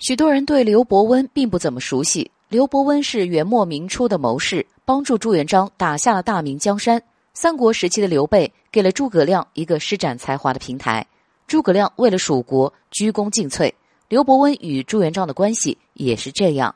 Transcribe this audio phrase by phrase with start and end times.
[0.00, 2.30] 许多人对刘伯温并不怎么熟悉。
[2.48, 7.00] 刘伯温是元末明初的谋士，帮助朱元璋打下了大明江山。
[7.34, 11.06] 三国时期的刘备给了诸葛亮一个施展才华的平台。
[11.46, 13.70] 诸葛亮为了蜀国鞠躬尽瘁，
[14.08, 16.74] 刘伯温与朱元璋的关系也是这样。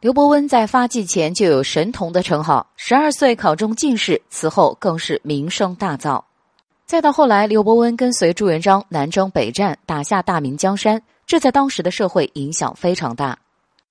[0.00, 6.22] 刘伯温在发迹前就有神童的称号，十二岁考中进士，此后更是名声大噪。
[6.86, 11.02] 再到后来，刘伯温跟随朱元璋南征北战，打下大明江山。
[11.26, 13.38] 这在当时的社会影响非常大，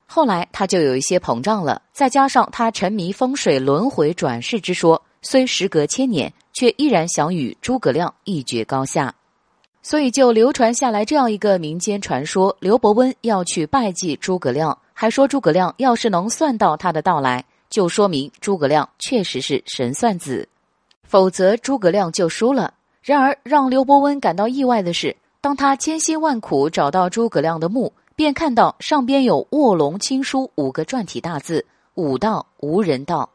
[0.06, 1.82] 后来他就有一些膨胀了。
[1.92, 9.16] 再加上他沉迷风水轮回转世之说，虽时隔千年，却依然想与诸葛亮一决高下，
[9.82, 20.48] 所以就流传下来这样一个民间传说：刘伯温要去拜祭诸葛亮，还说诸葛亮要是能算到他的到来，就说明诸葛亮确实是神算子，
[21.04, 22.76] 否则诸葛亮就输了。
[23.02, 25.16] 然而让刘伯温感到意外的是。
[25.44, 31.66] 当他千辛万苦找到诸葛亮的墓，便看到上边有“卧龙青书”五个篆体大字
[31.96, 33.30] ，“武道无人道”。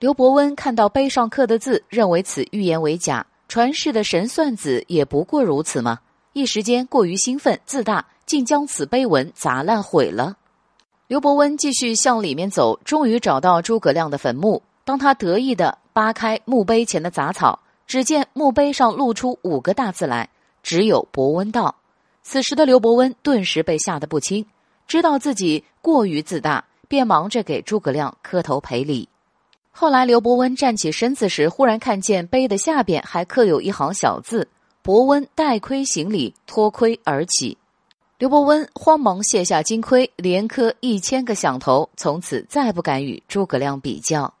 [0.00, 5.98] 刘伯温看到碑上刻的字，认为此预言为假，传世的神算子也不过如此嘛。
[6.32, 10.34] 一时间过于兴奋自大，竟将此碑文砸烂毁了。
[11.06, 14.62] 刘伯温继续向里面走，终于找到诸葛亮的坟墓。
[14.86, 20.30] 当他得意地扒开墓碑前的杂草，只见墓碑上露出五个大字来。
[20.62, 21.74] 只有伯温道，
[22.22, 24.46] 此时的刘伯温顿时被吓得不轻，
[24.86, 29.08] 知道自己过于自大，便忙着给诸葛亮磕头赔礼。
[29.70, 34.46] 后来刘伯温站起身子时，忽然看见碑的下边还刻有一行小字
[34.82, 37.56] ：“伯温戴盔行礼，脱盔而起。”
[38.18, 44.32] 刘伯温慌忙卸下金盔，连磕一千个响头，从此再不敢与诸葛亮比较。